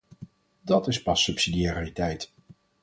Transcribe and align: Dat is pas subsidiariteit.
Dat 0.61 0.87
is 0.87 1.01
pas 1.01 1.23
subsidiariteit. 1.23 2.33